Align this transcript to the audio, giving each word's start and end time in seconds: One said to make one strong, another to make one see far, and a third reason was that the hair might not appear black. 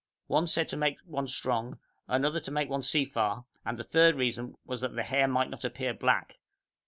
One 0.25 0.47
said 0.47 0.67
to 0.69 0.77
make 0.77 0.97
one 1.05 1.27
strong, 1.27 1.77
another 2.07 2.39
to 2.39 2.49
make 2.49 2.67
one 2.67 2.81
see 2.81 3.05
far, 3.05 3.45
and 3.63 3.79
a 3.79 3.83
third 3.83 4.15
reason 4.15 4.57
was 4.65 4.81
that 4.81 4.95
the 4.95 5.03
hair 5.03 5.27
might 5.27 5.51
not 5.51 5.63
appear 5.63 5.93
black. 5.93 6.39